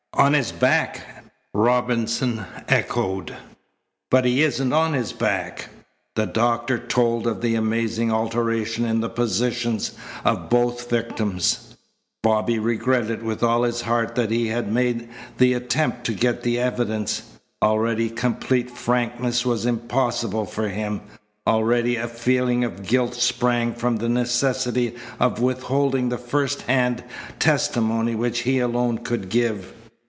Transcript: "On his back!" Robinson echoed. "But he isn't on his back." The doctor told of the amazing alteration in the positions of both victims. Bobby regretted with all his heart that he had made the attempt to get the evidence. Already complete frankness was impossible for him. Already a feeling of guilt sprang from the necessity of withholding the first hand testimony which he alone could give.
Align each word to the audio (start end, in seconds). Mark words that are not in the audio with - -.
"On 0.13 0.33
his 0.33 0.51
back!" 0.51 1.01
Robinson 1.53 2.43
echoed. 2.67 3.33
"But 4.11 4.25
he 4.25 4.43
isn't 4.43 4.73
on 4.73 4.93
his 4.93 5.13
back." 5.13 5.69
The 6.15 6.25
doctor 6.25 6.77
told 6.77 7.25
of 7.25 7.39
the 7.41 7.55
amazing 7.55 8.11
alteration 8.11 8.83
in 8.83 8.99
the 8.99 9.09
positions 9.09 9.93
of 10.25 10.49
both 10.49 10.89
victims. 10.89 11.75
Bobby 12.21 12.59
regretted 12.59 13.23
with 13.23 13.41
all 13.41 13.63
his 13.63 13.81
heart 13.81 14.13
that 14.15 14.31
he 14.31 14.49
had 14.49 14.71
made 14.71 15.07
the 15.37 15.53
attempt 15.53 16.03
to 16.07 16.13
get 16.13 16.43
the 16.43 16.59
evidence. 16.59 17.23
Already 17.63 18.09
complete 18.09 18.69
frankness 18.69 19.45
was 19.45 19.65
impossible 19.65 20.45
for 20.45 20.67
him. 20.67 21.01
Already 21.47 21.95
a 21.95 22.09
feeling 22.09 22.65
of 22.65 22.85
guilt 22.85 23.15
sprang 23.15 23.73
from 23.73 23.95
the 23.95 24.09
necessity 24.09 24.93
of 25.21 25.41
withholding 25.41 26.09
the 26.09 26.17
first 26.17 26.63
hand 26.63 27.01
testimony 27.39 28.13
which 28.13 28.39
he 28.39 28.59
alone 28.59 28.97
could 28.99 29.29
give. 29.29 29.73